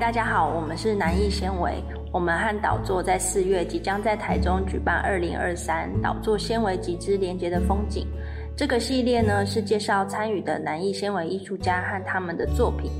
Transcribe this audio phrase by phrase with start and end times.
[0.00, 1.72] 大家好，我们是南艺纤维。
[2.12, 8.08] 我们和导座在四月即将在台中举办二零二三导座纤维集资连接的风景。
[8.56, 12.90] 这个系列呢是介绍参与的南艺纤维艺术家和他们的作品。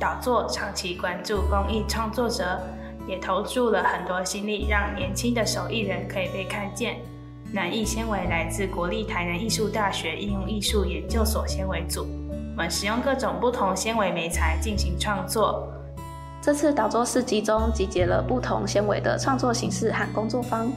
[0.00, 2.60] 导座长期关注公益创作者，
[3.06, 6.96] 也投注了很多心力，让年轻的手艺人可以被看见。
[7.52, 12.04] 南艺纤维来自国立台南艺术大学应用艺术研究所纤维组，
[12.56, 15.72] 我们使用各种不同纤维媒材进行创作。
[16.42, 20.68] 这次导作市集中集结了不同纤维的创作形式和工作坊。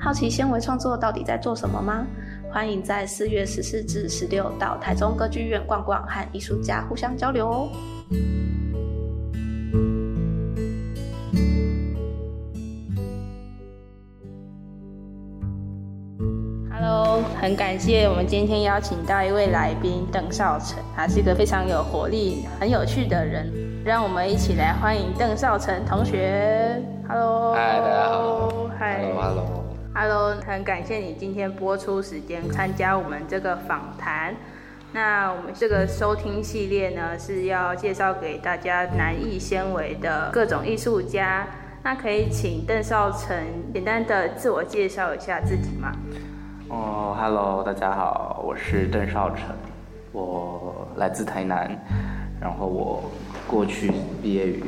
[0.00, 2.04] 好奇纤维创作到底在做什么吗？
[2.50, 7.68] 欢迎在四月十四至十六到台中歌剧院逛逛，和艺术家互相交流哦。
[17.42, 23.52] 很感谢我们今天邀请到一位来宾邓少成，他是一个非常有活力、很有趣的人。
[23.84, 26.80] 让我们一起来欢迎邓少成同学。
[27.08, 28.48] Hello，嗨，大家好。
[28.78, 34.36] ，Hello，Hello，Hello，很感谢你今天播出时间参加我们这个访谈。
[34.92, 41.44] 那我们这个收听系列呢，是要介绍给大家南艺纤维的各种艺术家。
[41.82, 43.36] 那可以请邓少成
[43.74, 45.90] 简单的自我介绍一下自己吗？
[46.72, 49.54] 哦，Hello，大家好，我是邓少成，
[50.10, 51.70] 我来自台南，
[52.40, 53.02] 然后我。
[53.46, 53.92] 过去
[54.22, 54.64] 毕业于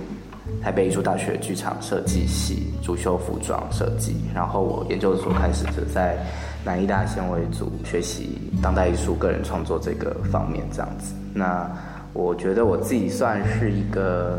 [0.63, 4.15] 台北艺术大学剧场设计系，主修服装设计。
[4.35, 6.19] 然后我研究所开始就在
[6.63, 11.15] 南艺大纤维组学习当代艺术、个人创作这个方面，这样子。
[11.33, 11.67] 那
[12.13, 14.39] 我觉得我自己算是一个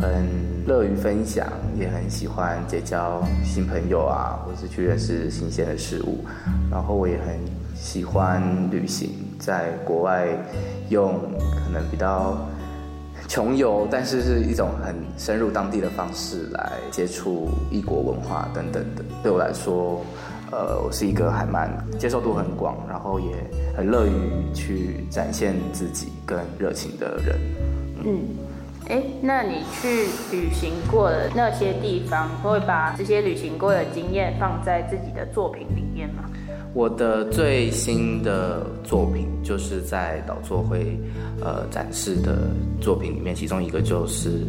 [0.00, 0.26] 很
[0.66, 1.46] 乐于分享，
[1.78, 6.24] 也很喜欢结交新朋友啊，或是去认识新鲜的事物。
[6.70, 7.38] 然后我也很
[7.74, 10.26] 喜欢旅行，在国外
[10.88, 11.14] 用
[11.64, 12.38] 可能比较。
[13.26, 19.04] 穷游，但是是一种很深入当地的方式来接触异国文化等等的。
[19.22, 20.02] 对我来说，
[20.50, 23.36] 呃，我是一个还蛮接受度很广，然后也
[23.76, 27.38] 很乐于去展现自己跟热情的人。
[28.02, 28.20] 嗯，
[28.88, 36.24] 哎，那你去旅行过的那些地方，会把这些旅行过的经验放在自己的作品里面吗？
[36.74, 40.98] 我的最新的作品就是在导作会，
[41.42, 42.50] 呃，展示的
[42.80, 44.46] 作品里面，其中一个就是，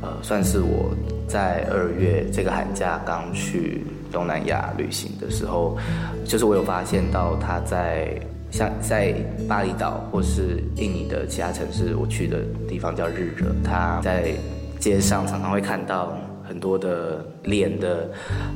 [0.00, 0.94] 呃，算是我
[1.26, 5.76] 在二月这个寒假刚去东南亚旅行的时候，
[6.24, 8.18] 就是我有发现到他在
[8.52, 9.12] 像在
[9.48, 14.32] 巴厘岛或是印尼的其他城市，我去的地方叫日惹，他在
[14.78, 18.08] 街上常常会看到很多的脸的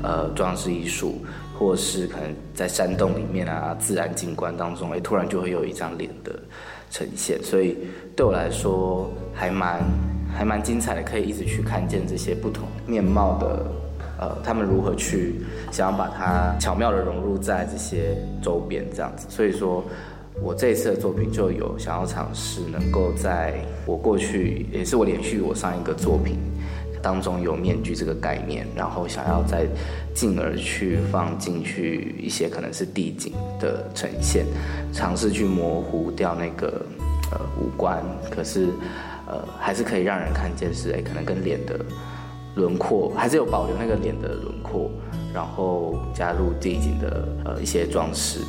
[0.05, 1.25] 呃装饰艺术。
[1.59, 6.39] 或是可能在山洞里面啊，自然景观当中，哎，突然就会有一张脸的
[6.91, 7.75] 呈现，所以
[8.15, 9.83] 对我来说还蛮
[10.31, 13.65] 还蛮精彩的，可以一直去看见这些不同面貌的，
[14.19, 15.41] 呃，他们如何去
[15.71, 19.27] 想要把它巧妙的融入在这些周边这样子。
[19.29, 19.85] 所以说
[20.43, 23.55] 我这一次的作品就有想要尝试，能够在
[23.87, 26.39] 我过去也是我连续我上一个作品。
[27.03, 29.65] 当中有面具这个概念，然后想要再
[30.13, 34.45] 进而去放进去一些可能是地景的呈现，
[34.93, 36.85] 尝试去模糊掉那个
[37.31, 38.71] 呃五官，可是
[39.29, 41.79] 呃还是可以让人看见是哎可能跟脸的
[42.57, 44.91] 轮廓还是有保留那个脸的轮廓，
[45.33, 48.41] 然后加入地景的呃一些装饰，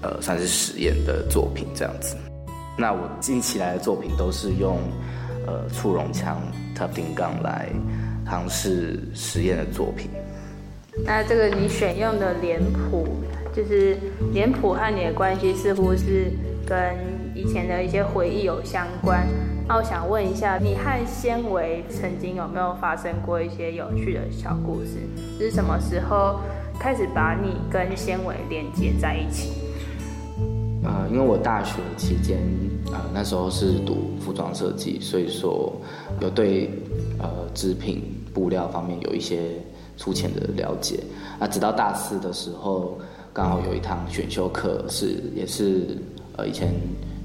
[0.00, 2.16] 呃算是实验的作品这样子。
[2.78, 4.78] 那我近期来的作品都是用。
[5.44, 6.40] 呃，簇绒墙、
[6.72, 7.68] 特定钢来
[8.24, 10.08] 尝试实验的作品。
[11.04, 13.08] 那这个你选用的脸谱，
[13.52, 13.98] 就是
[14.32, 16.30] 脸谱和你的关系似乎是
[16.64, 16.94] 跟
[17.34, 19.26] 以前的一些回忆有相关。
[19.72, 24.98] 那我想问一下，你和纤维曾经有没有发生过一些有趣的小故事？
[25.38, 26.38] 是什么时候
[26.78, 29.50] 开始把你跟纤维连接在一起？
[30.84, 32.38] 呃，因为我大学期间，
[32.92, 35.74] 呃，那时候是读服装设计，所以说
[36.20, 36.68] 有对
[37.18, 38.02] 呃织品
[38.34, 39.52] 布料方面有一些
[39.96, 41.00] 粗浅的了解。
[41.40, 42.98] 那直到大四的时候，
[43.32, 45.96] 刚好有一堂选修课是也是
[46.36, 46.74] 呃以前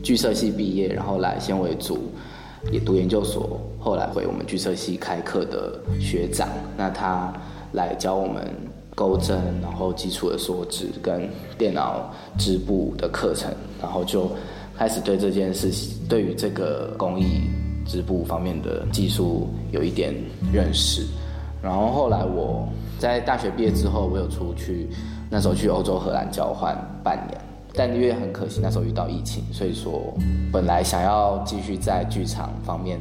[0.02, 2.00] 剧社系毕业，然后来纤维组
[2.72, 7.34] 也读研究所，后来回我们剧社系开课的学长，那他
[7.74, 8.54] 来教我们。
[8.98, 14.28] 钩针，然后基础的锁指跟电脑织布的课程，然后就
[14.76, 17.44] 开始对这件事情，对于这个工艺
[17.86, 20.16] 织布方面的技术有一点
[20.52, 21.06] 认识。
[21.62, 22.68] 然后后来我
[22.98, 24.90] 在大学毕业之后，我有出去，
[25.30, 27.40] 那时候去欧洲荷兰交换半年，
[27.78, 30.12] 但因为很可惜那时候遇到疫情，所以说
[30.52, 33.00] 本来想要继续在剧场方面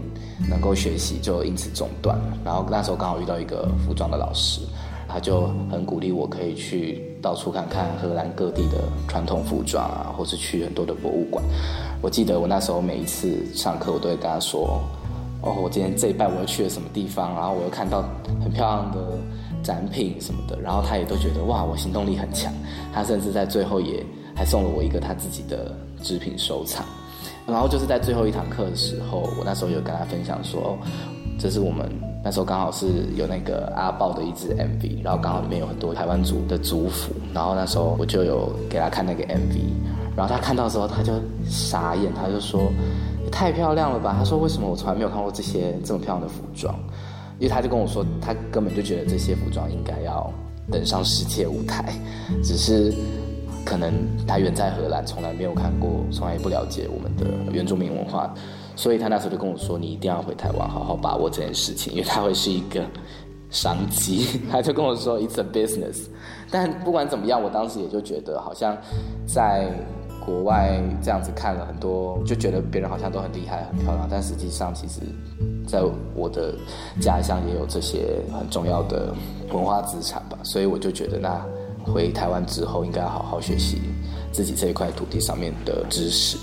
[0.50, 2.38] 能够学习，就因此中断了。
[2.44, 4.61] 然后那时候刚好遇到一个服装的老师，
[5.08, 8.76] 他就很鼓励我可以去到处看看荷兰各地的
[9.08, 11.43] 传统服装啊，或是去很多的博物馆。
[12.02, 14.78] 我记得我那时候每一次上课，我都会跟他说
[15.40, 18.05] ：“哦，我今天这一拜我又去了什么地方，然后我又看到
[18.43, 18.99] 很漂亮的
[19.62, 22.52] 展品什么的。”然后他也都觉得哇，我行动力很强。
[22.93, 24.05] 他甚至在最后也
[24.36, 26.84] 还送了我一个他自己的织品收藏。
[27.46, 30.76] 然后就是在最后一堂课的时候，我那时候有跟他分享说
[31.38, 31.88] ：“这是我们
[32.24, 37.12] 那时候刚好是有那个阿豹的一支 MV，然后刚好里面有很多台湾族的族服。
[37.32, 39.60] 然后那时候我就有给他看那个 MV。”
[40.16, 41.12] 然后他看到的时候，他就
[41.48, 42.72] 傻眼，他就说
[43.30, 46.74] ：“太漂亮了吧？”他说：“为什么我从来没有看过这些这么漂亮的服装？”
[47.38, 50.28] 因为他就跟我说，他根本就觉得这些服装应该要
[50.72, 51.92] 登上世界舞台，
[52.42, 52.92] 只是
[53.66, 53.92] 可能
[54.26, 58.32] 他远在荷兰，从来没有看过，从来也不了解我们的原住民文化，
[58.76, 62.82] 所以他那时候就跟我说：“你一定要回台湾，好好把握这件事情，因为他会是一个
[63.50, 64.40] 商机。
[64.50, 66.06] ”他就跟我说：“It's a business。”
[66.50, 68.76] 但不管怎么样，我当时也就觉得好像
[69.26, 69.68] 在。
[70.24, 75.00] 国外这样子看了很多，就觉得别人好像都很厉害、很漂亮，但实际上，其实
[75.68, 75.84] 在
[76.16, 76.52] 我的
[77.00, 79.14] 家乡也有这些很重要的
[79.52, 80.36] 文化资产吧。
[80.42, 81.46] 所以我就觉得，那
[81.92, 83.80] 回台湾之后，应该要好好学习
[84.32, 86.36] 自己这一块土地上面的知识。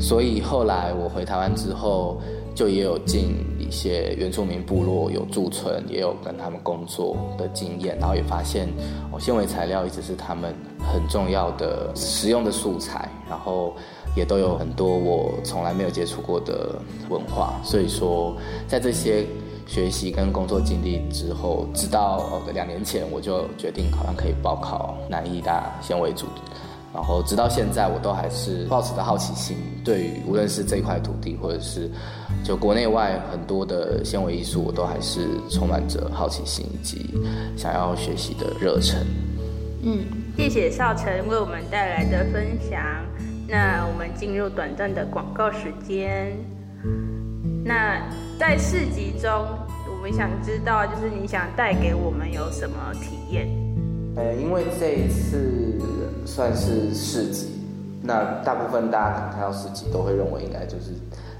[0.00, 2.20] 所以后来我回台湾之后。
[2.56, 8.66] 就也有进一些原住民部落有驻村，也有跟他们工作的经验，然后也发现
[9.12, 13.74] 哦，纤维材料一直是他们很重要的实用的素材，然后
[14.16, 18.34] 也都有很多我从来没有接触过的文化，所以说
[18.66, 19.26] 在这些
[19.66, 26.26] 学习跟工作经历之后，直到两年前我就决定好像可以报考南艺大纤维组。
[26.94, 29.54] 然后直到现在，我都还是抱持着好奇心，
[29.84, 31.90] 对于无论是这块土地，或者是
[32.42, 37.10] 就国内外很多的纤维艺术，我都还是充满着好奇心以及
[37.54, 39.04] 想要学习的热忱。
[39.82, 40.06] 嗯，
[40.38, 42.80] 谢谢少成为我们带来的分享。
[43.46, 46.34] 那我们进入短暂的广告时间。
[47.62, 48.00] 那
[48.38, 49.30] 在市集中，
[49.90, 53.48] 我们想知道，就是你想带给我们有什么体验？
[54.16, 55.80] 呃，因为这一次。
[56.26, 57.46] 算是市集，
[58.02, 60.90] 那大部分大家可能看到市集都会认为应该就是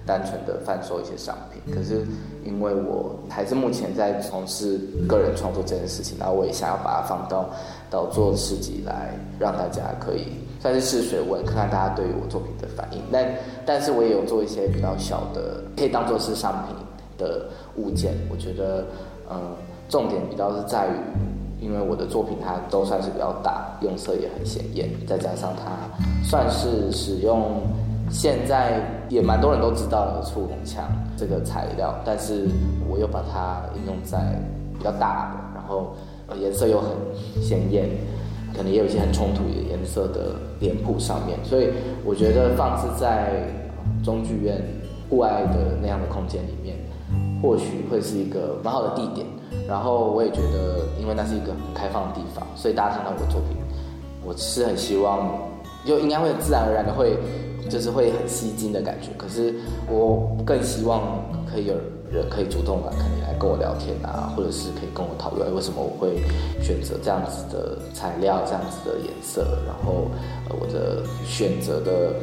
[0.06, 1.74] 单纯的贩售一些商品。
[1.74, 2.06] 可是
[2.44, 4.78] 因为我还是目前在从事
[5.08, 7.50] 个人创作这件事情，然后我也想要把它放到
[7.90, 10.28] 到做市集来，让大家可以
[10.60, 13.00] 算是试水温，看看大家对于我作品的反应。
[13.12, 13.26] 但
[13.64, 16.76] 但是我也有做一些比较小的，可以当做是商品
[17.18, 18.14] 的物件。
[18.30, 18.84] 我觉得，
[19.30, 19.54] 嗯，
[19.88, 20.90] 重点比较是在于。
[21.58, 25.72] 因为我的作品它都算是比较大，用色也很显眼，再加上它
[26.22, 27.62] 算是使用
[28.10, 28.78] 现在
[29.08, 30.84] 也蛮多人都知道的触红墙
[31.16, 32.46] 这个材料，但是
[32.86, 34.18] 我又把它应用在
[34.78, 35.96] 比较大的，然后
[36.38, 36.90] 颜色又很
[37.42, 37.88] 鲜艳，
[38.56, 41.68] 可能也有一些很冲突的颜色的脸谱上面，所以
[42.04, 43.44] 我觉得放置在
[44.02, 44.60] 中剧院
[45.10, 46.76] 户外的那样的空间里面，
[47.42, 49.26] 或许会是一个蛮好的地点。
[49.68, 53.56] 然后我也觉得，因为那是一个很开放的地方，所以大家看到我的作品，
[54.24, 55.38] 我是很希望，
[55.84, 57.16] 就应该会自然而然的会，
[57.68, 59.10] 就是会很吸睛的感觉。
[59.16, 59.54] 可是
[59.90, 61.00] 我更希望
[61.50, 61.74] 可以有
[62.10, 66.22] 人可以主动来，可以来跟我聊天啊，或者是可以跟我讨论为什么我会
[66.62, 70.10] 选择这样子的材料、这样子的颜色，然后
[70.60, 72.14] 我的选择的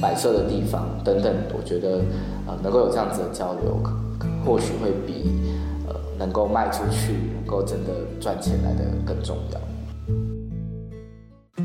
[0.00, 1.34] 摆设的地方等等。
[1.56, 2.00] 我觉得
[2.46, 3.80] 呃能够有这样子的交流，
[4.44, 5.30] 或许会比。
[6.18, 7.90] 能够卖出去，能够真的
[8.20, 9.60] 赚钱来的更重要。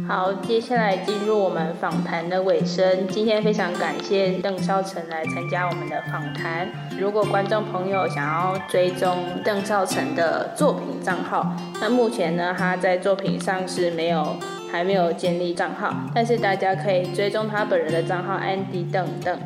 [0.06, 3.08] 好，接下来进入我们访谈的尾声。
[3.08, 6.68] 今天非常感谢邓少成来参加我们的访谈。
[7.00, 14.36] 如果观众朋友想要追踪邓少成的作品账号，那目前呢，他在作品上是没有
[14.72, 19.40] 还没有建立账号，但是大家可以追踪他本人的账号 Andy 邓邓。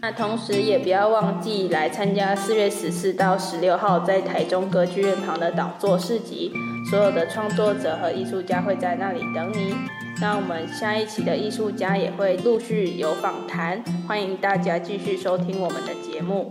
[0.00, 6.52] 那同时也不要忘记来参加四月十四到十六号在台中歌剧院旁的导座市集，
[6.88, 9.74] 所有的创作者和艺术家会在那里等你。
[10.20, 16.50] 那我们下一期的艺术家也会陆续有访谈，欢迎大家继续收听我们的节目。